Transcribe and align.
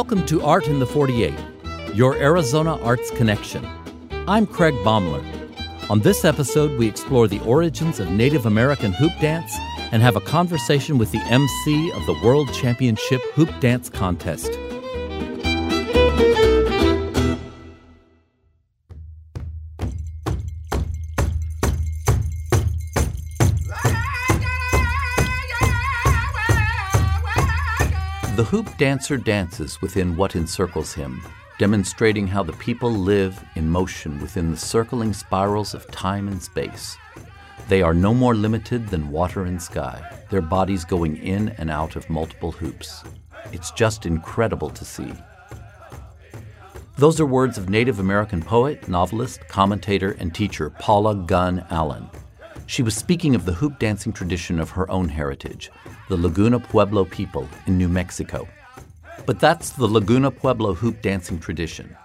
Welcome 0.00 0.24
to 0.28 0.40
Art 0.40 0.66
in 0.66 0.78
the 0.78 0.86
48, 0.86 1.34
your 1.94 2.16
Arizona 2.16 2.80
Arts 2.80 3.10
Connection. 3.10 3.68
I'm 4.26 4.46
Craig 4.46 4.72
Baumler. 4.76 5.22
On 5.90 6.00
this 6.00 6.24
episode, 6.24 6.78
we 6.78 6.88
explore 6.88 7.28
the 7.28 7.38
origins 7.40 8.00
of 8.00 8.10
Native 8.10 8.46
American 8.46 8.94
hoop 8.94 9.12
dance 9.20 9.54
and 9.92 10.00
have 10.00 10.16
a 10.16 10.20
conversation 10.22 10.96
with 10.96 11.12
the 11.12 11.20
MC 11.24 11.92
of 11.92 12.06
the 12.06 12.18
World 12.24 12.50
Championship 12.54 13.20
Hoop 13.34 13.50
Dance 13.60 13.90
Contest. 13.90 14.50
The 28.40 28.46
hoop 28.46 28.74
dancer 28.78 29.18
dances 29.18 29.82
within 29.82 30.16
what 30.16 30.34
encircles 30.34 30.94
him, 30.94 31.22
demonstrating 31.58 32.26
how 32.26 32.42
the 32.42 32.54
people 32.54 32.90
live 32.90 33.38
in 33.54 33.68
motion 33.68 34.18
within 34.18 34.50
the 34.50 34.56
circling 34.56 35.12
spirals 35.12 35.74
of 35.74 35.90
time 35.90 36.26
and 36.26 36.42
space. 36.42 36.96
They 37.68 37.82
are 37.82 37.92
no 37.92 38.14
more 38.14 38.34
limited 38.34 38.88
than 38.88 39.10
water 39.10 39.44
and 39.44 39.60
sky, 39.60 40.02
their 40.30 40.40
bodies 40.40 40.86
going 40.86 41.18
in 41.18 41.50
and 41.58 41.70
out 41.70 41.96
of 41.96 42.08
multiple 42.08 42.50
hoops. 42.50 43.04
It's 43.52 43.72
just 43.72 44.06
incredible 44.06 44.70
to 44.70 44.86
see. 44.86 45.12
Those 46.96 47.20
are 47.20 47.26
words 47.26 47.58
of 47.58 47.68
Native 47.68 48.00
American 48.00 48.40
poet, 48.40 48.88
novelist, 48.88 49.46
commentator, 49.48 50.16
and 50.18 50.34
teacher 50.34 50.70
Paula 50.70 51.14
Gunn 51.14 51.66
Allen. 51.68 52.08
She 52.70 52.84
was 52.84 52.94
speaking 52.94 53.34
of 53.34 53.46
the 53.46 53.54
hoop 53.54 53.80
dancing 53.80 54.12
tradition 54.12 54.60
of 54.60 54.70
her 54.70 54.88
own 54.88 55.08
heritage, 55.08 55.72
the 56.08 56.16
Laguna 56.16 56.60
Pueblo 56.60 57.04
people 57.04 57.48
in 57.66 57.76
New 57.76 57.88
Mexico. 57.88 58.46
But 59.26 59.40
that's 59.40 59.70
the 59.70 59.88
Laguna 59.88 60.30
Pueblo 60.30 60.74
hoop 60.74 61.02
dancing 61.02 61.40
tradition. 61.40 61.96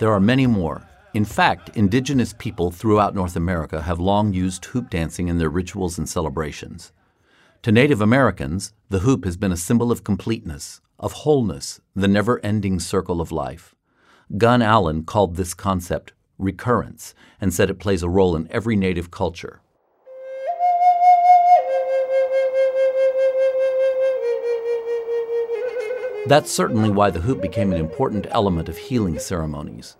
There 0.00 0.10
are 0.10 0.18
many 0.18 0.46
more. 0.46 0.88
In 1.12 1.26
fact, 1.26 1.76
indigenous 1.76 2.32
people 2.32 2.70
throughout 2.70 3.14
North 3.14 3.36
America 3.36 3.82
have 3.82 4.00
long 4.00 4.32
used 4.32 4.64
hoop 4.64 4.88
dancing 4.88 5.28
in 5.28 5.36
their 5.36 5.50
rituals 5.50 5.98
and 5.98 6.08
celebrations. 6.08 6.92
To 7.60 7.70
Native 7.70 8.00
Americans, 8.00 8.72
the 8.88 9.00
hoop 9.00 9.26
has 9.26 9.36
been 9.36 9.52
a 9.52 9.56
symbol 9.56 9.92
of 9.92 10.02
completeness, 10.02 10.80
of 10.98 11.12
wholeness, 11.12 11.82
the 11.94 12.08
never 12.08 12.42
ending 12.42 12.80
circle 12.80 13.20
of 13.20 13.32
life. 13.32 13.74
Gunn 14.38 14.62
Allen 14.62 15.04
called 15.04 15.36
this 15.36 15.52
concept 15.52 16.14
recurrence 16.38 17.12
and 17.38 17.52
said 17.52 17.68
it 17.68 17.78
plays 17.78 18.02
a 18.02 18.08
role 18.08 18.34
in 18.34 18.50
every 18.50 18.76
Native 18.76 19.10
culture. 19.10 19.60
That's 26.26 26.50
certainly 26.50 26.90
why 26.90 27.10
the 27.10 27.20
hoop 27.20 27.40
became 27.40 27.72
an 27.72 27.78
important 27.78 28.26
element 28.30 28.68
of 28.68 28.76
healing 28.76 29.16
ceremonies. 29.16 29.96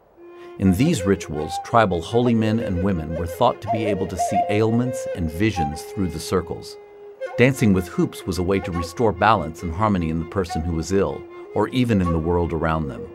In 0.58 0.72
these 0.72 1.06
rituals, 1.06 1.52
tribal 1.64 2.02
holy 2.02 2.34
men 2.34 2.58
and 2.58 2.82
women 2.82 3.14
were 3.14 3.28
thought 3.28 3.62
to 3.62 3.70
be 3.70 3.84
able 3.84 4.08
to 4.08 4.18
see 4.18 4.40
ailments 4.50 5.06
and 5.14 5.30
visions 5.30 5.82
through 5.82 6.08
the 6.08 6.18
circles. 6.18 6.76
Dancing 7.38 7.72
with 7.72 7.86
hoops 7.86 8.26
was 8.26 8.38
a 8.38 8.42
way 8.42 8.58
to 8.58 8.72
restore 8.72 9.12
balance 9.12 9.62
and 9.62 9.72
harmony 9.72 10.10
in 10.10 10.18
the 10.18 10.26
person 10.26 10.62
who 10.62 10.72
was 10.72 10.90
ill, 10.90 11.22
or 11.54 11.68
even 11.68 12.00
in 12.00 12.10
the 12.10 12.18
world 12.18 12.52
around 12.52 12.88
them. 12.88 13.06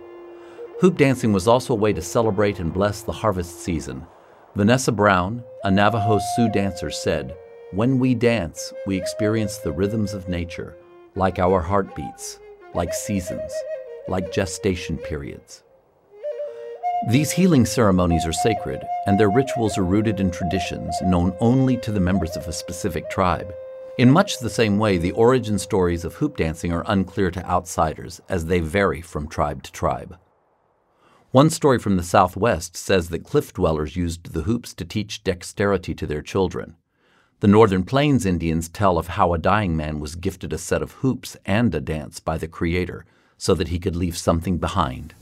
Hoop 0.79 0.95
dancing 0.95 1.33
was 1.33 1.49
also 1.49 1.73
a 1.73 1.77
way 1.77 1.91
to 1.91 2.01
celebrate 2.01 2.59
and 2.59 2.73
bless 2.73 3.01
the 3.01 3.11
harvest 3.11 3.59
season. 3.59 4.07
Vanessa 4.55 4.91
Brown, 4.91 5.43
a 5.65 5.71
Navajo 5.71 6.17
Sioux 6.35 6.49
dancer, 6.49 6.89
said, 6.89 7.35
When 7.73 7.99
we 7.99 8.15
dance, 8.15 8.71
we 8.87 8.95
experience 8.95 9.57
the 9.57 9.73
rhythms 9.73 10.13
of 10.13 10.29
nature, 10.29 10.77
like 11.15 11.39
our 11.39 11.59
heartbeats 11.59 12.39
like 12.73 12.93
seasons, 12.93 13.51
like 14.07 14.31
gestation 14.31 14.97
periods. 14.97 15.63
These 17.09 17.31
healing 17.31 17.65
ceremonies 17.65 18.25
are 18.27 18.33
sacred, 18.33 18.81
and 19.07 19.19
their 19.19 19.31
rituals 19.31 19.77
are 19.77 19.83
rooted 19.83 20.19
in 20.19 20.29
traditions 20.29 20.95
known 21.01 21.35
only 21.39 21.75
to 21.77 21.91
the 21.91 21.99
members 21.99 22.37
of 22.37 22.47
a 22.47 22.53
specific 22.53 23.09
tribe. 23.09 23.51
In 23.97 24.11
much 24.11 24.39
the 24.39 24.49
same 24.49 24.77
way, 24.77 24.97
the 24.97 25.11
origin 25.11 25.57
stories 25.57 26.05
of 26.05 26.15
hoop 26.15 26.37
dancing 26.37 26.71
are 26.71 26.85
unclear 26.87 27.31
to 27.31 27.49
outsiders 27.49 28.21
as 28.29 28.45
they 28.45 28.59
vary 28.59 29.01
from 29.01 29.27
tribe 29.27 29.63
to 29.63 29.71
tribe. 29.71 30.17
One 31.31 31.49
story 31.49 31.79
from 31.79 31.97
the 31.97 32.03
Southwest 32.03 32.75
says 32.77 33.09
that 33.09 33.23
cliff 33.23 33.53
dwellers 33.53 33.95
used 33.95 34.33
the 34.33 34.43
hoops 34.43 34.73
to 34.75 34.85
teach 34.85 35.23
dexterity 35.23 35.95
to 35.95 36.05
their 36.05 36.21
children. 36.21 36.75
The 37.41 37.47
Northern 37.47 37.81
Plains 37.81 38.23
Indians 38.23 38.69
tell 38.69 38.99
of 38.99 39.07
how 39.07 39.33
a 39.33 39.39
dying 39.39 39.75
man 39.75 39.99
was 39.99 40.13
gifted 40.13 40.53
a 40.53 40.59
set 40.59 40.83
of 40.83 40.91
hoops 40.91 41.35
and 41.43 41.73
a 41.73 41.81
dance 41.81 42.19
by 42.19 42.37
the 42.37 42.47
Creator 42.47 43.03
so 43.35 43.55
that 43.55 43.69
he 43.69 43.79
could 43.79 43.95
leave 43.95 44.15
something 44.15 44.59
behind. 44.59 45.15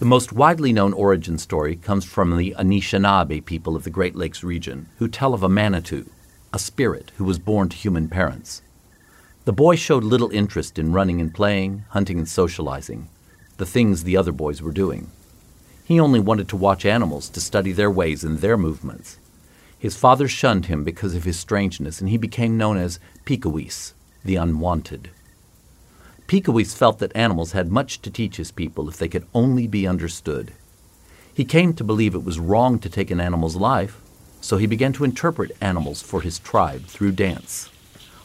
The 0.00 0.04
most 0.04 0.34
widely 0.34 0.70
known 0.70 0.92
origin 0.92 1.38
story 1.38 1.76
comes 1.76 2.04
from 2.04 2.36
the 2.36 2.54
Anishinaabe 2.58 3.46
people 3.46 3.74
of 3.74 3.84
the 3.84 3.88
Great 3.88 4.14
Lakes 4.14 4.44
region, 4.44 4.90
who 4.98 5.08
tell 5.08 5.32
of 5.32 5.42
a 5.42 5.48
Manitou, 5.48 6.04
a 6.52 6.58
spirit 6.58 7.10
who 7.16 7.24
was 7.24 7.38
born 7.38 7.70
to 7.70 7.76
human 7.78 8.10
parents. 8.10 8.60
The 9.46 9.54
boy 9.54 9.76
showed 9.76 10.04
little 10.04 10.30
interest 10.30 10.78
in 10.78 10.92
running 10.92 11.22
and 11.22 11.32
playing, 11.32 11.86
hunting 11.88 12.18
and 12.18 12.28
socializing, 12.28 13.08
the 13.56 13.64
things 13.64 14.04
the 14.04 14.18
other 14.18 14.32
boys 14.32 14.60
were 14.60 14.72
doing. 14.72 15.10
He 15.84 16.00
only 16.00 16.18
wanted 16.18 16.48
to 16.48 16.56
watch 16.56 16.86
animals 16.86 17.28
to 17.28 17.40
study 17.40 17.72
their 17.72 17.90
ways 17.90 18.24
and 18.24 18.38
their 18.38 18.56
movements. 18.56 19.18
His 19.78 19.96
father 19.96 20.26
shunned 20.26 20.66
him 20.66 20.82
because 20.82 21.14
of 21.14 21.24
his 21.24 21.38
strangeness, 21.38 22.00
and 22.00 22.08
he 22.08 22.16
became 22.16 22.56
known 22.56 22.78
as 22.78 22.98
Pukawiss, 23.26 23.92
the 24.24 24.36
unwanted. 24.36 25.10
Pukawiss 26.26 26.74
felt 26.74 27.00
that 27.00 27.14
animals 27.14 27.52
had 27.52 27.70
much 27.70 28.00
to 28.00 28.10
teach 28.10 28.36
his 28.36 28.50
people 28.50 28.88
if 28.88 28.96
they 28.96 29.08
could 29.08 29.26
only 29.34 29.66
be 29.66 29.86
understood. 29.86 30.52
He 31.34 31.44
came 31.44 31.74
to 31.74 31.84
believe 31.84 32.14
it 32.14 32.24
was 32.24 32.38
wrong 32.38 32.78
to 32.78 32.88
take 32.88 33.10
an 33.10 33.20
animal's 33.20 33.56
life, 33.56 34.00
so 34.40 34.56
he 34.56 34.66
began 34.66 34.94
to 34.94 35.04
interpret 35.04 35.52
animals 35.60 36.00
for 36.00 36.22
his 36.22 36.38
tribe 36.38 36.86
through 36.86 37.12
dance. 37.12 37.68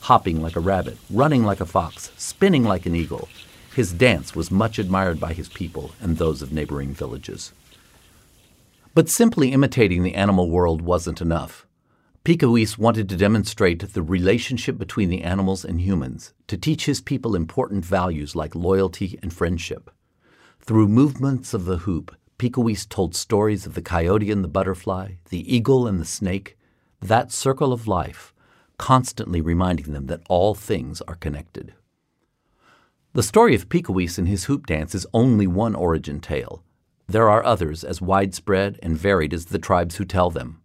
Hopping 0.01 0.41
like 0.41 0.55
a 0.55 0.61
rabbit, 0.61 0.97
running 1.09 1.43
like 1.43 1.59
a 1.59 1.65
fox, 1.65 2.13
spinning 2.15 2.63
like 2.63 2.85
an 2.85 2.95
eagle, 2.95 3.27
his 3.75 3.93
dance 3.93 4.35
was 4.35 4.51
much 4.51 4.79
admired 4.79 5.19
by 5.19 5.33
his 5.33 5.49
people 5.49 5.91
and 6.01 6.17
those 6.17 6.41
of 6.41 6.51
neighboring 6.51 6.93
villages. 6.93 7.53
But 8.93 9.09
simply 9.09 9.51
imitating 9.51 10.03
the 10.03 10.15
animal 10.15 10.49
world 10.49 10.81
wasn't 10.81 11.21
enough. 11.21 11.67
Pukawiss 12.25 12.77
wanted 12.77 13.07
to 13.09 13.15
demonstrate 13.15 13.93
the 13.93 14.01
relationship 14.01 14.77
between 14.77 15.09
the 15.09 15.23
animals 15.23 15.63
and 15.63 15.79
humans, 15.79 16.33
to 16.47 16.57
teach 16.57 16.85
his 16.85 16.99
people 16.99 17.35
important 17.35 17.85
values 17.85 18.35
like 18.35 18.53
loyalty 18.55 19.17
and 19.21 19.33
friendship. 19.33 19.89
Through 20.59 20.89
movements 20.89 21.53
of 21.53 21.65
the 21.65 21.77
hoop, 21.77 22.15
Pukawiss 22.37 22.87
told 22.87 23.15
stories 23.15 23.65
of 23.65 23.73
the 23.73 23.81
coyote 23.81 24.31
and 24.31 24.43
the 24.43 24.49
butterfly, 24.49 25.13
the 25.29 25.55
eagle 25.55 25.87
and 25.87 25.99
the 25.99 26.05
snake, 26.05 26.57
that 27.01 27.31
circle 27.31 27.71
of 27.71 27.87
life, 27.87 28.33
constantly 28.77 29.41
reminding 29.41 29.93
them 29.93 30.07
that 30.07 30.21
all 30.27 30.53
things 30.53 31.01
are 31.01 31.15
connected. 31.15 31.73
The 33.19 33.23
story 33.23 33.53
of 33.53 33.67
Pukawiss 33.67 34.17
and 34.17 34.29
his 34.29 34.45
hoop 34.45 34.65
dance 34.65 34.95
is 34.95 35.05
only 35.13 35.45
one 35.45 35.75
origin 35.75 36.21
tale. 36.21 36.63
There 37.05 37.29
are 37.29 37.43
others 37.43 37.83
as 37.83 38.01
widespread 38.01 38.79
and 38.81 38.97
varied 38.97 39.33
as 39.33 39.47
the 39.47 39.59
tribes 39.59 39.97
who 39.97 40.05
tell 40.05 40.29
them. 40.29 40.61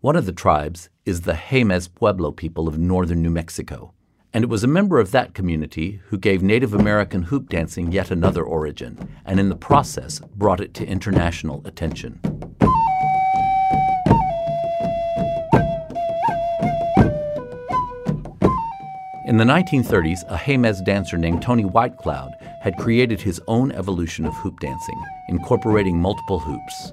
One 0.00 0.14
of 0.14 0.24
the 0.24 0.32
tribes 0.32 0.88
is 1.04 1.22
the 1.22 1.32
Jemez 1.32 1.92
Pueblo 1.92 2.30
people 2.30 2.68
of 2.68 2.78
northern 2.78 3.22
New 3.22 3.30
Mexico, 3.30 3.92
and 4.32 4.44
it 4.44 4.48
was 4.48 4.62
a 4.62 4.68
member 4.68 5.00
of 5.00 5.10
that 5.10 5.34
community 5.34 6.00
who 6.04 6.16
gave 6.16 6.44
Native 6.44 6.74
American 6.74 7.22
hoop 7.22 7.48
dancing 7.48 7.90
yet 7.90 8.12
another 8.12 8.44
origin, 8.44 8.96
and 9.24 9.40
in 9.40 9.48
the 9.48 9.56
process 9.56 10.20
brought 10.36 10.60
it 10.60 10.74
to 10.74 10.86
international 10.86 11.60
attention. 11.64 12.20
In 19.30 19.36
the 19.36 19.44
1930s, 19.44 20.24
a 20.26 20.36
Jemez 20.36 20.84
dancer 20.84 21.16
named 21.16 21.40
Tony 21.40 21.62
Whitecloud 21.62 22.32
had 22.60 22.76
created 22.76 23.20
his 23.20 23.40
own 23.46 23.70
evolution 23.70 24.26
of 24.26 24.34
hoop 24.34 24.58
dancing, 24.58 25.00
incorporating 25.28 25.96
multiple 25.96 26.40
hoops. 26.40 26.92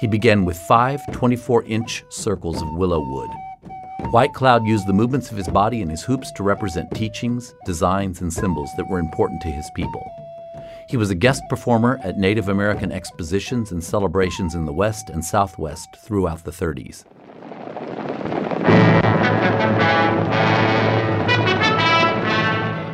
He 0.00 0.06
began 0.06 0.46
with 0.46 0.56
five 0.56 1.02
24 1.12 1.64
inch 1.64 2.02
circles 2.08 2.62
of 2.62 2.72
willow 2.72 3.00
wood. 3.00 3.28
Whitecloud 4.10 4.66
used 4.66 4.86
the 4.86 4.94
movements 4.94 5.30
of 5.30 5.36
his 5.36 5.48
body 5.48 5.82
and 5.82 5.90
his 5.90 6.02
hoops 6.02 6.32
to 6.36 6.42
represent 6.42 6.90
teachings, 6.92 7.52
designs, 7.66 8.22
and 8.22 8.32
symbols 8.32 8.70
that 8.78 8.88
were 8.88 8.98
important 8.98 9.42
to 9.42 9.48
his 9.48 9.70
people. 9.76 10.10
He 10.88 10.96
was 10.96 11.10
a 11.10 11.14
guest 11.14 11.42
performer 11.50 12.00
at 12.02 12.16
Native 12.16 12.48
American 12.48 12.90
expositions 12.90 13.70
and 13.70 13.84
celebrations 13.84 14.54
in 14.54 14.64
the 14.64 14.72
West 14.72 15.10
and 15.10 15.22
Southwest 15.22 15.94
throughout 16.06 16.42
the 16.44 16.52
30s. 16.52 17.04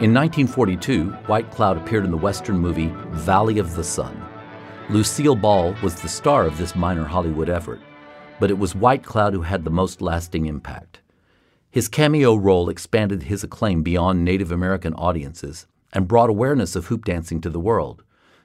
In 0.02 0.12
1942, 0.12 1.10
White 1.28 1.48
Cloud 1.52 1.76
appeared 1.76 2.04
in 2.04 2.10
the 2.10 2.16
Western 2.16 2.58
movie 2.58 2.92
Valley 3.10 3.60
of 3.60 3.76
the 3.76 3.84
Sun. 3.84 4.20
Lucille 4.90 5.36
Ball 5.36 5.76
was 5.80 5.94
the 5.94 6.08
star 6.08 6.44
of 6.44 6.58
this 6.58 6.74
minor 6.74 7.04
Hollywood 7.04 7.48
effort, 7.48 7.80
but 8.40 8.50
it 8.50 8.58
was 8.58 8.74
White 8.74 9.04
Cloud 9.04 9.32
who 9.32 9.42
had 9.42 9.62
the 9.62 9.70
most 9.70 10.02
lasting 10.02 10.46
impact. 10.46 11.00
His 11.70 11.86
cameo 11.86 12.34
role 12.34 12.68
expanded 12.68 13.22
his 13.22 13.44
acclaim 13.44 13.84
beyond 13.84 14.24
Native 14.24 14.50
American 14.50 14.92
audiences 14.94 15.68
and 15.92 16.08
brought 16.08 16.30
awareness 16.30 16.74
of 16.74 16.86
hoop 16.86 17.04
dancing 17.04 17.40
to 17.40 17.48
the 17.48 17.60
world. 17.60 18.02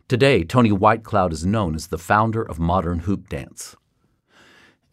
Today, 0.08 0.44
Tony 0.44 0.72
White 0.72 1.04
Cloud 1.04 1.34
is 1.34 1.44
known 1.44 1.74
as 1.74 1.88
the 1.88 1.98
founder 1.98 2.44
of 2.44 2.60
modern 2.60 3.00
hoop 3.00 3.30
dance. 3.30 3.76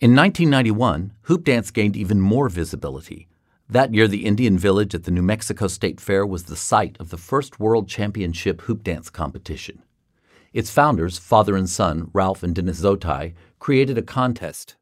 In 0.00 0.16
1991, 0.16 1.12
hoop 1.24 1.44
dance 1.44 1.70
gained 1.70 1.94
even 1.94 2.22
more 2.22 2.48
visibility. 2.48 3.28
That 3.74 3.92
year, 3.92 4.06
the 4.06 4.24
Indian 4.24 4.56
Village 4.56 4.94
at 4.94 5.02
the 5.02 5.10
New 5.10 5.20
Mexico 5.20 5.66
State 5.66 6.00
Fair 6.00 6.24
was 6.24 6.44
the 6.44 6.54
site 6.54 6.96
of 7.00 7.10
the 7.10 7.16
first 7.16 7.58
World 7.58 7.88
Championship 7.88 8.60
hoop 8.60 8.84
dance 8.84 9.10
competition. 9.10 9.82
Its 10.52 10.70
founders, 10.70 11.18
father 11.18 11.56
and 11.56 11.68
son, 11.68 12.08
Ralph 12.12 12.44
and 12.44 12.54
Dennis 12.54 12.82
Zotigh, 12.82 13.34
created 13.58 13.98
a 13.98 14.02
contest. 14.02 14.76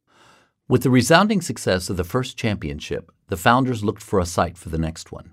With 0.68 0.82
the 0.82 0.90
resounding 0.90 1.40
success 1.40 1.88
of 1.88 1.96
the 1.96 2.04
first 2.04 2.36
championship, 2.36 3.10
the 3.28 3.38
founders 3.38 3.82
looked 3.82 4.02
for 4.02 4.20
a 4.20 4.26
site 4.26 4.58
for 4.58 4.68
the 4.68 4.76
next 4.76 5.10
one. 5.10 5.32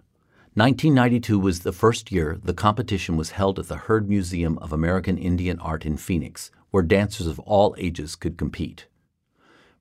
1992 0.54 1.38
was 1.38 1.60
the 1.60 1.74
first 1.74 2.14
year 2.14 2.40
the 2.42 2.54
competition 2.54 3.18
was 3.18 3.32
held 3.32 3.60
at 3.60 3.68
the 3.68 3.76
Heard 3.76 4.08
Museum 4.08 4.58
of 4.60 4.72
American 4.72 5.18
Indian 5.18 5.60
Art 5.60 5.86
in 5.86 5.98
Phoenix, 5.98 6.50
where 6.72 6.82
dancers 6.82 7.28
of 7.28 7.40
all 7.40 7.76
ages 7.78 8.16
could 8.16 8.38
compete. 8.38 8.88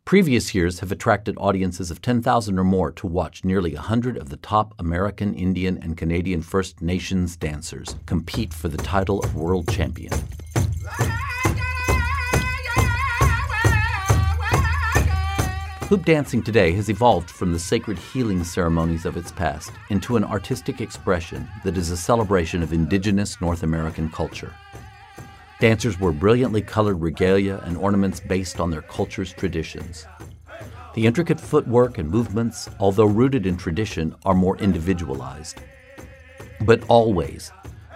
Previous 0.08 0.54
years 0.54 0.80
have 0.80 0.90
attracted 0.90 1.36
audiences 1.36 1.90
of 1.90 2.00
10,000 2.00 2.58
or 2.58 2.64
more 2.64 2.90
to 2.92 3.06
watch 3.06 3.44
nearly 3.44 3.74
100 3.74 4.16
of 4.16 4.30
the 4.30 4.38
top 4.38 4.74
American, 4.78 5.34
Indian, 5.34 5.76
and 5.82 5.98
Canadian 5.98 6.40
First 6.40 6.80
Nations 6.80 7.36
dancers 7.36 7.94
compete 8.06 8.54
for 8.54 8.68
the 8.68 8.78
title 8.78 9.20
of 9.20 9.36
world 9.36 9.68
champion. 9.68 10.10
Hoop 15.88 16.06
dancing 16.06 16.42
today 16.42 16.72
has 16.72 16.88
evolved 16.88 17.28
from 17.28 17.52
the 17.52 17.58
sacred 17.58 17.98
healing 17.98 18.44
ceremonies 18.44 19.04
of 19.04 19.18
its 19.18 19.30
past 19.30 19.72
into 19.90 20.16
an 20.16 20.24
artistic 20.24 20.80
expression 20.80 21.46
that 21.64 21.76
is 21.76 21.90
a 21.90 21.98
celebration 21.98 22.62
of 22.62 22.72
indigenous 22.72 23.38
North 23.42 23.62
American 23.62 24.08
culture. 24.08 24.54
Dancers 25.60 25.98
wear 25.98 26.12
brilliantly 26.12 26.62
colored 26.62 27.00
regalia 27.00 27.60
and 27.64 27.76
ornaments 27.76 28.20
based 28.20 28.60
on 28.60 28.70
their 28.70 28.82
culture's 28.82 29.32
traditions. 29.32 30.06
The 30.94 31.04
intricate 31.04 31.40
footwork 31.40 31.98
and 31.98 32.08
movements, 32.08 32.68
although 32.78 33.06
rooted 33.06 33.44
in 33.44 33.56
tradition, 33.56 34.14
are 34.24 34.34
more 34.34 34.56
individualized. 34.58 35.60
But 36.60 36.84
always, 36.88 37.50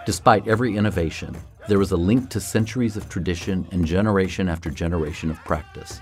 despite 0.05 0.47
every 0.47 0.75
innovation, 0.75 1.37
there 1.69 1.81
is 1.81 1.91
a 1.91 1.97
link 1.97 2.29
to 2.31 2.41
centuries 2.41 2.97
of 2.97 3.07
tradition 3.07 3.65
and 3.71 3.85
generation 3.85 4.49
after 4.49 4.69
generation 4.69 5.31
of 5.31 5.37
practice. 5.45 6.01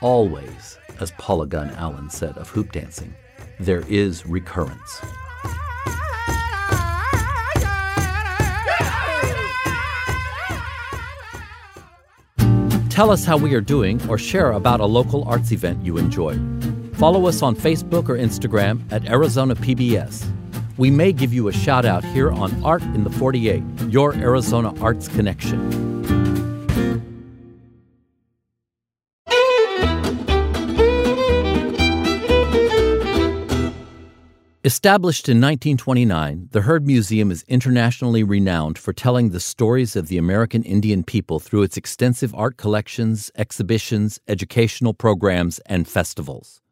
Always, 0.00 0.78
as 0.98 1.10
Paula 1.12 1.46
Gunn 1.46 1.70
Allen 1.72 2.08
said 2.08 2.38
of 2.38 2.48
hoop 2.48 2.72
dancing, 2.72 3.14
there 3.60 3.84
is 3.88 4.24
recurrence. 4.24 5.02
Tell 12.96 13.10
us 13.10 13.26
how 13.26 13.36
we 13.36 13.52
are 13.52 13.60
doing 13.60 14.00
or 14.08 14.16
share 14.16 14.52
about 14.52 14.80
a 14.80 14.86
local 14.86 15.22
arts 15.24 15.52
event 15.52 15.84
you 15.84 15.98
enjoyed. 15.98 16.40
Follow 16.96 17.26
us 17.26 17.42
on 17.42 17.54
Facebook 17.54 18.08
or 18.08 18.16
Instagram 18.16 18.90
at 18.90 19.04
Arizona 19.04 19.54
PBS. 19.54 20.26
We 20.78 20.90
may 20.90 21.12
give 21.12 21.34
you 21.34 21.48
a 21.48 21.52
shout 21.52 21.84
out 21.84 22.02
here 22.02 22.32
on 22.32 22.64
Art 22.64 22.80
in 22.80 23.04
the 23.04 23.10
48, 23.10 23.62
your 23.90 24.14
Arizona 24.14 24.72
Arts 24.80 25.08
Connection. 25.08 25.85
Established 34.66 35.28
in 35.28 35.36
1929, 35.36 36.48
the 36.50 36.62
Heard 36.62 36.88
Museum 36.88 37.30
is 37.30 37.44
internationally 37.46 38.24
renowned 38.24 38.76
for 38.78 38.92
telling 38.92 39.30
the 39.30 39.38
stories 39.38 39.94
of 39.94 40.08
the 40.08 40.18
American 40.18 40.64
Indian 40.64 41.04
people 41.04 41.38
through 41.38 41.62
its 41.62 41.76
extensive 41.76 42.34
art 42.34 42.56
collections, 42.56 43.30
exhibitions, 43.36 44.18
educational 44.26 44.92
programs, 44.92 45.60
and 45.66 45.86
festivals. 45.86 46.62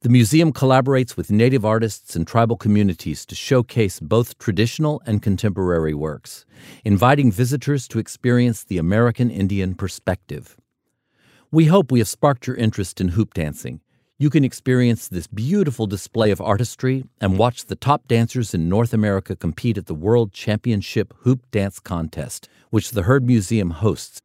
The 0.00 0.08
museum 0.08 0.54
collaborates 0.54 1.14
with 1.14 1.30
Native 1.30 1.66
artists 1.66 2.16
and 2.16 2.26
tribal 2.26 2.56
communities 2.56 3.26
to 3.26 3.34
showcase 3.34 4.00
both 4.00 4.38
traditional 4.38 5.02
and 5.04 5.20
contemporary 5.20 5.92
works, 5.92 6.46
inviting 6.82 7.30
visitors 7.30 7.86
to 7.88 7.98
experience 7.98 8.64
the 8.64 8.78
American 8.78 9.30
Indian 9.30 9.74
perspective. 9.74 10.56
We 11.50 11.66
hope 11.66 11.92
we 11.92 11.98
have 11.98 12.08
sparked 12.08 12.46
your 12.46 12.56
interest 12.56 13.02
in 13.02 13.08
hoop 13.08 13.34
dancing 13.34 13.82
you 14.22 14.30
can 14.30 14.44
experience 14.44 15.08
this 15.08 15.26
beautiful 15.26 15.88
display 15.88 16.30
of 16.30 16.40
artistry 16.40 17.02
and 17.20 17.36
watch 17.36 17.64
the 17.64 17.74
top 17.74 18.06
dancers 18.06 18.54
in 18.54 18.68
North 18.68 18.94
America 18.94 19.34
compete 19.34 19.76
at 19.76 19.86
the 19.86 19.96
World 19.96 20.32
Championship 20.32 21.12
Hoop 21.22 21.50
Dance 21.50 21.80
Contest, 21.80 22.48
which 22.70 22.92
the 22.92 23.02
Heard 23.02 23.26
Museum 23.26 23.70
hosts. 23.70 24.22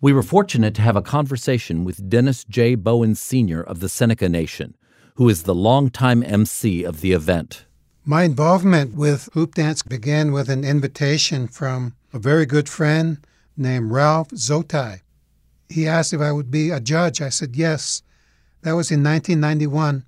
We 0.00 0.14
were 0.14 0.22
fortunate 0.22 0.74
to 0.76 0.80
have 0.80 0.96
a 0.96 1.02
conversation 1.02 1.84
with 1.84 2.08
Dennis 2.08 2.44
J. 2.44 2.76
Bowen 2.76 3.14
Sr. 3.14 3.62
of 3.62 3.80
the 3.80 3.90
Seneca 3.90 4.26
Nation, 4.26 4.74
who 5.16 5.28
is 5.28 5.42
the 5.42 5.54
longtime 5.54 6.22
MC 6.22 6.82
of 6.82 7.02
the 7.02 7.12
event. 7.12 7.66
My 8.06 8.22
involvement 8.22 8.94
with 8.94 9.28
hoop 9.34 9.54
dance 9.54 9.82
began 9.82 10.32
with 10.32 10.48
an 10.48 10.64
invitation 10.64 11.46
from 11.46 11.94
a 12.10 12.18
very 12.18 12.46
good 12.46 12.70
friend 12.70 13.18
named 13.54 13.90
Ralph 13.90 14.30
Zotigh. 14.30 15.02
He 15.68 15.86
asked 15.86 16.14
if 16.14 16.22
I 16.22 16.32
would 16.32 16.50
be 16.50 16.70
a 16.70 16.80
judge. 16.80 17.20
I 17.20 17.28
said 17.28 17.54
yes. 17.54 18.02
That 18.66 18.74
was 18.74 18.90
in 18.90 19.04
1991. 19.04 20.04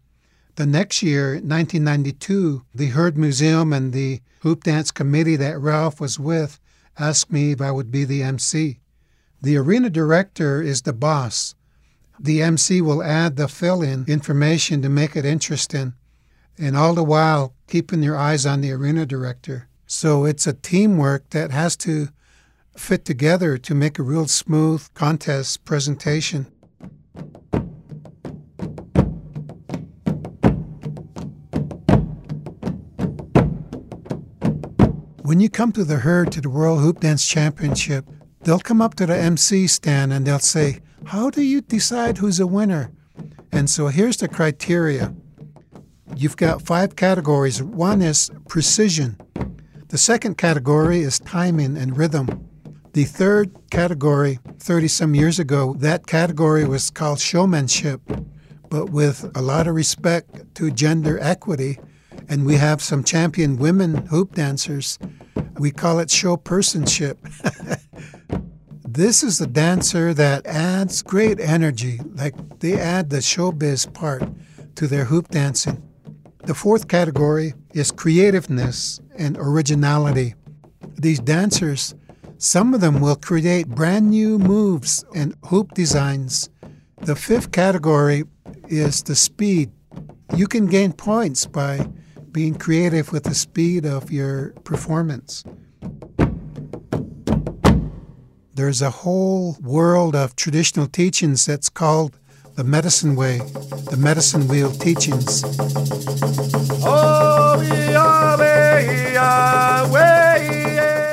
The 0.56 0.66
next 0.66 1.00
year, 1.00 1.34
1992, 1.34 2.64
the 2.74 2.86
Heard 2.86 3.16
Museum 3.16 3.72
and 3.72 3.92
the 3.92 4.20
Hoop 4.40 4.64
Dance 4.64 4.90
Committee 4.90 5.36
that 5.36 5.60
Ralph 5.60 6.00
was 6.00 6.18
with 6.18 6.58
asked 6.98 7.30
me 7.30 7.52
if 7.52 7.60
I 7.60 7.70
would 7.70 7.92
be 7.92 8.04
the 8.04 8.24
MC. 8.24 8.80
The 9.40 9.56
arena 9.56 9.90
director 9.90 10.60
is 10.60 10.82
the 10.82 10.92
boss. 10.92 11.54
The 12.18 12.42
MC 12.42 12.80
will 12.80 13.00
add 13.00 13.36
the 13.36 13.46
fill 13.46 13.80
in 13.80 14.04
information 14.08 14.82
to 14.82 14.88
make 14.88 15.14
it 15.14 15.24
interesting, 15.24 15.94
and 16.58 16.76
all 16.76 16.94
the 16.94 17.04
while 17.04 17.54
keeping 17.68 18.02
your 18.02 18.16
eyes 18.16 18.44
on 18.44 18.60
the 18.60 18.72
arena 18.72 19.06
director. 19.06 19.68
So 19.86 20.24
it's 20.24 20.48
a 20.48 20.52
teamwork 20.52 21.30
that 21.30 21.52
has 21.52 21.76
to 21.76 22.08
fit 22.76 23.04
together 23.04 23.56
to 23.56 23.74
make 23.76 24.00
a 24.00 24.02
real 24.02 24.26
smooth 24.26 24.92
contest 24.94 25.64
presentation. 25.64 26.48
When 35.28 35.40
you 35.40 35.50
come 35.50 35.72
to 35.72 35.84
the 35.84 35.96
Heard 35.96 36.32
to 36.32 36.40
the 36.40 36.48
World 36.48 36.80
Hoop 36.80 37.00
Dance 37.00 37.26
Championship, 37.26 38.06
they'll 38.44 38.58
come 38.58 38.80
up 38.80 38.94
to 38.94 39.04
the 39.04 39.14
MC 39.14 39.66
stand 39.66 40.10
and 40.10 40.26
they'll 40.26 40.38
say, 40.38 40.80
How 41.04 41.28
do 41.28 41.42
you 41.42 41.60
decide 41.60 42.16
who's 42.16 42.40
a 42.40 42.46
winner? 42.46 42.90
And 43.52 43.68
so 43.68 43.88
here's 43.88 44.16
the 44.16 44.26
criteria 44.28 45.14
you've 46.16 46.38
got 46.38 46.62
five 46.62 46.96
categories. 46.96 47.62
One 47.62 48.00
is 48.00 48.30
precision, 48.48 49.18
the 49.88 49.98
second 49.98 50.38
category 50.38 51.00
is 51.00 51.18
timing 51.18 51.76
and 51.76 51.94
rhythm. 51.94 52.48
The 52.94 53.04
third 53.04 53.54
category, 53.70 54.38
30 54.60 54.88
some 54.88 55.14
years 55.14 55.38
ago, 55.38 55.74
that 55.80 56.06
category 56.06 56.64
was 56.64 56.88
called 56.88 57.20
showmanship, 57.20 58.00
but 58.70 58.88
with 58.88 59.30
a 59.36 59.42
lot 59.42 59.66
of 59.66 59.74
respect 59.74 60.54
to 60.54 60.70
gender 60.70 61.18
equity. 61.20 61.78
And 62.30 62.46
we 62.46 62.56
have 62.56 62.82
some 62.82 63.04
champion 63.04 63.56
women 63.56 64.06
hoop 64.06 64.34
dancers 64.34 64.98
we 65.58 65.70
call 65.70 65.98
it 65.98 66.10
show 66.10 66.36
personship. 66.36 67.16
this 68.88 69.22
is 69.22 69.38
the 69.38 69.46
dancer 69.46 70.14
that 70.14 70.46
adds 70.46 71.02
great 71.02 71.40
energy, 71.40 72.00
like 72.14 72.34
they 72.60 72.78
add 72.78 73.10
the 73.10 73.18
showbiz 73.18 73.92
part 73.92 74.22
to 74.76 74.86
their 74.86 75.04
hoop 75.04 75.28
dancing. 75.28 75.82
The 76.44 76.54
fourth 76.54 76.88
category 76.88 77.54
is 77.74 77.90
creativeness 77.90 79.00
and 79.16 79.36
originality. 79.38 80.34
These 80.96 81.20
dancers, 81.20 81.94
some 82.38 82.72
of 82.72 82.80
them 82.80 83.00
will 83.00 83.16
create 83.16 83.68
brand 83.68 84.10
new 84.10 84.38
moves 84.38 85.04
and 85.14 85.34
hoop 85.46 85.74
designs. 85.74 86.48
The 87.02 87.16
fifth 87.16 87.52
category 87.52 88.24
is 88.68 89.02
the 89.02 89.16
speed. 89.16 89.72
You 90.36 90.46
can 90.46 90.66
gain 90.66 90.92
points 90.92 91.46
by 91.46 91.88
being 92.38 92.54
creative 92.54 93.10
with 93.10 93.24
the 93.24 93.34
speed 93.34 93.84
of 93.84 94.12
your 94.12 94.50
performance. 94.62 95.42
There's 98.54 98.80
a 98.80 98.90
whole 98.90 99.56
world 99.60 100.14
of 100.14 100.36
traditional 100.36 100.86
teachings 100.86 101.44
that's 101.44 101.68
called 101.68 102.16
the 102.54 102.62
medicine 102.62 103.16
way, 103.16 103.38
the 103.90 103.96
medicine 103.98 104.46
wheel 104.46 104.70
teachings. 104.70 105.42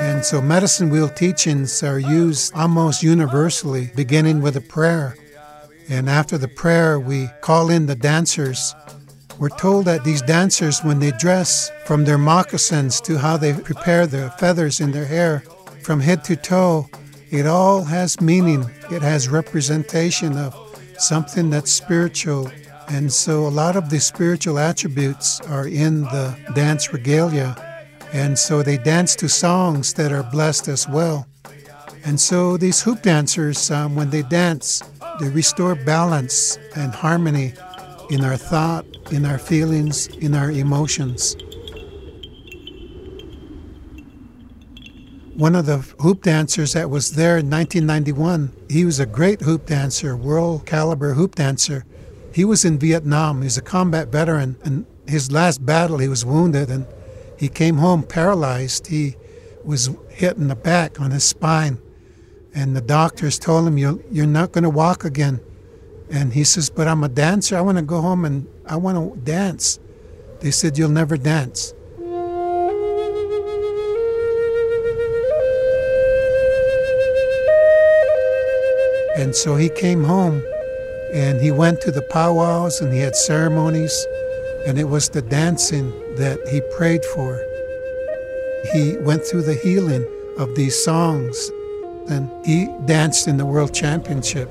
And 0.07 0.23
so 0.23 0.43
medicine 0.43 0.91
wheel 0.91 1.09
teachings 1.09 1.81
are 1.81 1.97
used 1.97 2.53
almost 2.53 3.01
universally, 3.01 3.89
beginning 3.95 4.43
with 4.43 4.55
a 4.55 4.61
prayer. 4.61 5.17
And 5.89 6.07
after 6.07 6.37
the 6.37 6.47
prayer, 6.47 6.99
we 6.99 7.29
call 7.41 7.71
in 7.71 7.87
the 7.87 7.95
dancers 7.95 8.75
We're 9.37 9.49
told 9.49 9.85
that 9.85 10.05
these 10.05 10.21
dancers, 10.21 10.81
when 10.81 10.99
they 10.99 11.11
dress, 11.11 11.69
from 11.85 12.05
their 12.05 12.17
moccasins 12.17 13.01
to 13.01 13.17
how 13.17 13.35
they 13.35 13.51
prepare 13.51 14.07
the 14.07 14.31
feathers 14.39 14.79
in 14.79 14.91
their 14.91 15.05
hair, 15.05 15.43
from 15.83 15.99
head 15.99 16.23
to 16.25 16.37
toe, 16.37 16.87
it 17.31 17.45
all 17.45 17.83
has 17.83 18.21
meaning. 18.21 18.65
It 18.89 19.01
has 19.01 19.27
representation 19.27 20.37
of 20.37 20.55
something 20.97 21.49
that's 21.49 21.71
spiritual. 21.71 22.49
And 22.87 23.11
so 23.11 23.45
a 23.45 23.49
lot 23.49 23.75
of 23.75 23.89
the 23.89 23.99
spiritual 23.99 24.57
attributes 24.57 25.41
are 25.41 25.67
in 25.67 26.03
the 26.03 26.37
dance 26.55 26.93
regalia. 26.93 27.55
And 28.13 28.39
so 28.39 28.63
they 28.63 28.77
dance 28.77 29.17
to 29.17 29.27
songs 29.27 29.93
that 29.95 30.13
are 30.13 30.23
blessed 30.23 30.69
as 30.69 30.87
well. 30.87 31.27
And 32.05 32.21
so 32.21 32.55
these 32.55 32.81
hoop 32.81 33.01
dancers, 33.01 33.69
um, 33.69 33.95
when 33.95 34.11
they 34.11 34.21
dance, 34.21 34.81
they 35.19 35.27
restore 35.29 35.75
balance 35.75 36.57
and 36.75 36.93
harmony 36.93 37.53
in 38.09 38.23
our 38.23 38.37
thought, 38.37 38.85
in 39.11 39.25
our 39.25 39.37
feelings, 39.37 40.07
in 40.07 40.35
our 40.35 40.51
emotions. 40.51 41.35
One 45.35 45.55
of 45.55 45.65
the 45.65 45.79
hoop 45.99 46.23
dancers 46.23 46.73
that 46.73 46.89
was 46.89 47.15
there 47.15 47.37
in 47.37 47.49
1991, 47.49 48.53
he 48.69 48.85
was 48.85 48.99
a 48.99 49.05
great 49.05 49.41
hoop 49.41 49.65
dancer, 49.65 50.15
world 50.15 50.65
caliber 50.65 51.13
hoop 51.13 51.35
dancer. 51.35 51.83
He 52.33 52.45
was 52.45 52.63
in 52.63 52.79
Vietnam. 52.79 53.41
He's 53.41 53.57
a 53.57 53.61
combat 53.61 54.09
veteran. 54.09 54.57
And 54.63 54.85
his 55.07 55.31
last 55.31 55.65
battle, 55.65 55.97
he 55.97 56.07
was 56.07 56.25
wounded 56.25 56.69
and 56.69 56.85
he 57.37 57.49
came 57.49 57.77
home 57.77 58.03
paralyzed. 58.03 58.87
He 58.87 59.15
was 59.63 59.89
hit 60.09 60.37
in 60.37 60.47
the 60.47 60.55
back 60.55 61.01
on 61.01 61.11
his 61.11 61.23
spine. 61.23 61.79
And 62.53 62.75
the 62.75 62.81
doctors 62.81 63.37
told 63.37 63.67
him, 63.67 63.77
You're, 63.77 63.99
you're 64.09 64.25
not 64.25 64.53
going 64.53 64.63
to 64.63 64.69
walk 64.69 65.03
again. 65.03 65.41
And 66.09 66.33
he 66.33 66.43
says, 66.43 66.69
But 66.69 66.87
I'm 66.87 67.03
a 67.03 67.09
dancer. 67.09 67.57
I 67.57 67.61
want 67.61 67.77
to 67.77 67.83
go 67.83 68.01
home 68.01 68.25
and 68.25 68.47
I 68.65 68.75
want 68.77 68.97
to 68.97 69.19
dance. 69.21 69.79
They 70.39 70.51
said, 70.51 70.77
You'll 70.77 70.89
never 70.89 71.17
dance. 71.17 71.73
And 79.17 79.33
so 79.33 79.55
he 79.55 79.69
came 79.69 80.03
home 80.03 80.43
and 81.13 81.39
he 81.39 81.49
went 81.49 81.79
to 81.81 81.91
the 81.91 82.01
powwows 82.01 82.81
and 82.81 82.93
he 82.93 82.99
had 82.99 83.15
ceremonies, 83.15 84.05
and 84.67 84.77
it 84.77 84.83
was 84.83 85.09
the 85.09 85.21
dancing 85.21 85.89
that 86.17 86.37
he 86.49 86.61
prayed 86.75 87.05
for. 87.05 87.41
He 88.73 88.97
went 88.97 89.23
through 89.23 89.43
the 89.43 89.55
healing 89.55 90.05
of 90.37 90.53
these 90.55 90.83
songs 90.83 91.49
and 92.09 92.29
he 92.45 92.67
danced 92.85 93.27
in 93.27 93.37
the 93.37 93.45
World 93.45 93.73
Championship. 93.73 94.49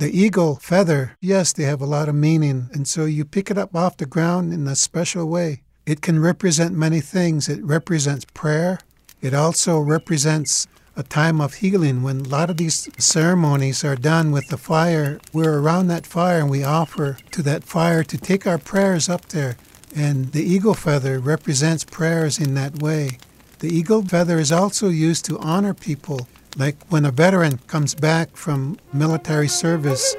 The 0.00 0.18
eagle 0.18 0.56
feather, 0.56 1.14
yes, 1.20 1.52
they 1.52 1.64
have 1.64 1.82
a 1.82 1.86
lot 1.86 2.08
of 2.08 2.14
meaning. 2.14 2.70
And 2.72 2.88
so 2.88 3.04
you 3.04 3.26
pick 3.26 3.50
it 3.50 3.58
up 3.58 3.76
off 3.76 3.98
the 3.98 4.06
ground 4.06 4.50
in 4.50 4.66
a 4.66 4.74
special 4.74 5.26
way. 5.26 5.60
It 5.84 6.00
can 6.00 6.18
represent 6.18 6.72
many 6.74 7.02
things. 7.02 7.50
It 7.50 7.62
represents 7.62 8.24
prayer. 8.32 8.78
It 9.20 9.34
also 9.34 9.78
represents 9.78 10.66
a 10.96 11.02
time 11.02 11.38
of 11.38 11.56
healing 11.56 12.02
when 12.02 12.20
a 12.20 12.28
lot 12.30 12.48
of 12.48 12.56
these 12.56 12.88
ceremonies 12.96 13.84
are 13.84 13.94
done 13.94 14.32
with 14.32 14.48
the 14.48 14.56
fire. 14.56 15.20
We're 15.34 15.58
around 15.58 15.88
that 15.88 16.06
fire 16.06 16.38
and 16.38 16.48
we 16.48 16.64
offer 16.64 17.18
to 17.32 17.42
that 17.42 17.64
fire 17.64 18.02
to 18.02 18.16
take 18.16 18.46
our 18.46 18.56
prayers 18.56 19.10
up 19.10 19.26
there. 19.26 19.58
And 19.94 20.32
the 20.32 20.42
eagle 20.42 20.72
feather 20.72 21.18
represents 21.18 21.84
prayers 21.84 22.38
in 22.38 22.54
that 22.54 22.80
way. 22.80 23.18
The 23.58 23.68
eagle 23.68 24.02
feather 24.02 24.38
is 24.38 24.50
also 24.50 24.88
used 24.88 25.26
to 25.26 25.38
honor 25.40 25.74
people 25.74 26.26
like 26.56 26.76
when 26.88 27.04
a 27.04 27.10
veteran 27.10 27.58
comes 27.66 27.94
back 27.94 28.36
from 28.36 28.78
military 28.92 29.48
service, 29.48 30.14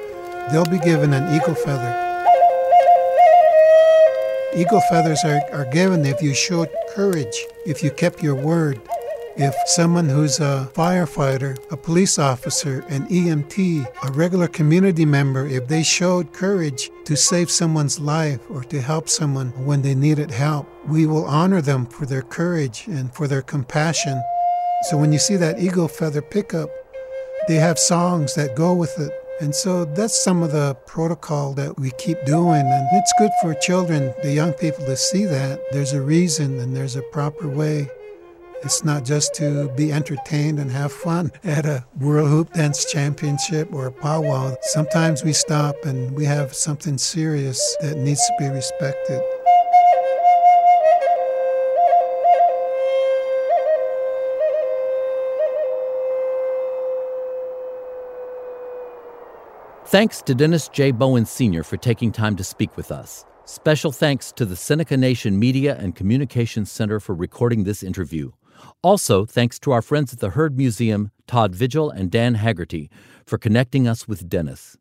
they'll 0.50 0.64
be 0.64 0.78
given 0.78 1.12
an 1.12 1.34
eagle 1.34 1.54
feather. 1.54 1.98
Eagle 4.54 4.82
feathers 4.90 5.20
are, 5.24 5.40
are 5.52 5.70
given 5.72 6.04
if 6.04 6.20
you 6.20 6.34
showed 6.34 6.68
courage, 6.94 7.44
if 7.66 7.82
you 7.82 7.90
kept 7.90 8.22
your 8.22 8.34
word. 8.34 8.80
If 9.34 9.54
someone 9.64 10.10
who's 10.10 10.40
a 10.40 10.70
firefighter, 10.74 11.56
a 11.72 11.76
police 11.76 12.18
officer, 12.18 12.84
an 12.90 13.06
EMT, 13.06 13.86
a 14.06 14.12
regular 14.12 14.46
community 14.46 15.06
member, 15.06 15.46
if 15.46 15.68
they 15.68 15.82
showed 15.82 16.34
courage 16.34 16.90
to 17.06 17.16
save 17.16 17.50
someone's 17.50 17.98
life 17.98 18.40
or 18.50 18.62
to 18.64 18.82
help 18.82 19.08
someone 19.08 19.48
when 19.64 19.80
they 19.80 19.94
needed 19.94 20.30
help, 20.30 20.68
we 20.86 21.06
will 21.06 21.24
honor 21.24 21.62
them 21.62 21.86
for 21.86 22.04
their 22.04 22.20
courage 22.20 22.84
and 22.88 23.14
for 23.14 23.26
their 23.26 23.40
compassion 23.40 24.22
so 24.84 24.96
when 24.96 25.12
you 25.12 25.18
see 25.18 25.36
that 25.36 25.60
eagle 25.60 25.88
feather 25.88 26.22
pickup, 26.22 26.68
they 27.48 27.56
have 27.56 27.78
songs 27.78 28.34
that 28.34 28.56
go 28.56 28.74
with 28.74 28.98
it. 28.98 29.12
And 29.40 29.54
so 29.54 29.84
that's 29.84 30.22
some 30.22 30.42
of 30.42 30.52
the 30.52 30.74
protocol 30.86 31.52
that 31.54 31.78
we 31.78 31.90
keep 31.92 32.24
doing. 32.24 32.62
And 32.62 32.88
it's 32.92 33.12
good 33.18 33.30
for 33.40 33.54
children, 33.54 34.14
the 34.22 34.32
young 34.32 34.52
people, 34.52 34.84
to 34.86 34.96
see 34.96 35.24
that 35.24 35.60
there's 35.72 35.92
a 35.92 36.02
reason 36.02 36.58
and 36.60 36.76
there's 36.76 36.96
a 36.96 37.02
proper 37.02 37.48
way. 37.48 37.88
It's 38.62 38.84
not 38.84 39.04
just 39.04 39.34
to 39.36 39.68
be 39.70 39.92
entertained 39.92 40.60
and 40.60 40.70
have 40.70 40.92
fun 40.92 41.32
at 41.44 41.66
a 41.66 41.84
World 41.98 42.28
Hoop 42.28 42.52
Dance 42.52 42.84
Championship 42.84 43.72
or 43.72 43.86
a 43.86 43.92
powwow. 43.92 44.54
Sometimes 44.62 45.24
we 45.24 45.32
stop 45.32 45.74
and 45.84 46.12
we 46.12 46.24
have 46.24 46.54
something 46.54 46.98
serious 46.98 47.76
that 47.80 47.96
needs 47.96 48.20
to 48.20 48.34
be 48.38 48.48
respected. 48.48 49.20
Thanks 59.92 60.22
to 60.22 60.34
Dennis 60.34 60.68
J. 60.68 60.90
Bowen 60.90 61.26
Sr. 61.26 61.62
for 61.62 61.76
taking 61.76 62.12
time 62.12 62.34
to 62.36 62.44
speak 62.44 62.78
with 62.78 62.90
us. 62.90 63.26
Special 63.44 63.92
thanks 63.92 64.32
to 64.32 64.46
the 64.46 64.56
Seneca 64.56 64.96
Nation 64.96 65.38
Media 65.38 65.76
and 65.78 65.94
Communications 65.94 66.72
Center 66.72 66.98
for 66.98 67.14
recording 67.14 67.64
this 67.64 67.82
interview. 67.82 68.30
Also, 68.82 69.26
thanks 69.26 69.58
to 69.58 69.70
our 69.70 69.82
friends 69.82 70.14
at 70.14 70.20
the 70.20 70.30
Heard 70.30 70.56
Museum, 70.56 71.10
Todd 71.26 71.54
Vigil 71.54 71.90
and 71.90 72.10
Dan 72.10 72.36
Haggerty, 72.36 72.88
for 73.26 73.36
connecting 73.36 73.86
us 73.86 74.08
with 74.08 74.30
Dennis. 74.30 74.78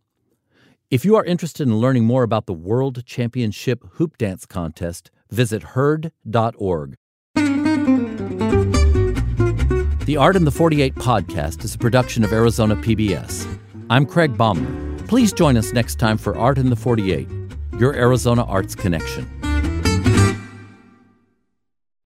If 0.89 1.03
you 1.03 1.17
are 1.17 1.25
interested 1.25 1.67
in 1.67 1.75
learning 1.75 2.05
more 2.05 2.23
about 2.23 2.45
the 2.45 2.53
World 2.53 3.05
Championship 3.05 3.83
Hoop 3.95 4.17
Dance 4.17 4.45
Contest, 4.45 5.11
visit 5.29 5.61
heard.org. 5.61 6.95
The 10.05 10.15
Art 10.17 10.37
in 10.37 10.45
the 10.45 10.51
48 10.51 10.95
podcast 10.95 11.65
is 11.65 11.75
a 11.75 11.77
production 11.77 12.23
of 12.23 12.31
Arizona 12.31 12.77
PBS. 12.77 13.59
I'm 13.89 14.05
Craig 14.05 14.37
Baumler. 14.37 14.90
Please 15.11 15.33
join 15.33 15.57
us 15.57 15.73
next 15.73 15.95
time 15.95 16.17
for 16.17 16.37
Art 16.37 16.57
in 16.57 16.69
the 16.69 16.75
48, 16.77 17.27
your 17.77 17.93
Arizona 17.93 18.45
Arts 18.45 18.75
Connection. 18.75 19.40